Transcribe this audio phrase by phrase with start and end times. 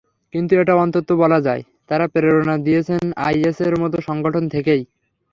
[0.33, 4.81] কিন্তু এটা অন্তত বলা যায়, তাঁরা প্রেরণা পেয়েছেন আইএসের মতো সংগঠন থেকেই।